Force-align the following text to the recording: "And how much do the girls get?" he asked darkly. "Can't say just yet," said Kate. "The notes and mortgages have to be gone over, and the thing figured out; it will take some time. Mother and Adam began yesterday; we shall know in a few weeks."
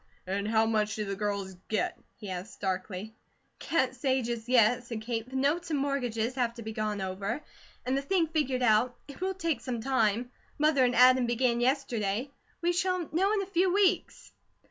"And 0.25 0.47
how 0.47 0.65
much 0.65 0.95
do 0.95 1.05
the 1.05 1.15
girls 1.15 1.55
get?" 1.67 1.95
he 2.17 2.31
asked 2.31 2.59
darkly. 2.59 3.13
"Can't 3.59 3.95
say 3.95 4.23
just 4.23 4.49
yet," 4.49 4.83
said 4.83 5.01
Kate. 5.01 5.29
"The 5.29 5.35
notes 5.35 5.69
and 5.69 5.77
mortgages 5.79 6.33
have 6.33 6.55
to 6.55 6.63
be 6.63 6.73
gone 6.73 7.01
over, 7.01 7.43
and 7.85 7.95
the 7.95 8.01
thing 8.01 8.25
figured 8.25 8.63
out; 8.63 8.97
it 9.07 9.21
will 9.21 9.35
take 9.35 9.61
some 9.61 9.79
time. 9.79 10.31
Mother 10.57 10.83
and 10.83 10.95
Adam 10.95 11.27
began 11.27 11.61
yesterday; 11.61 12.31
we 12.63 12.73
shall 12.73 13.07
know 13.13 13.31
in 13.33 13.43
a 13.43 13.53
few 13.53 13.71
weeks." 13.71 14.31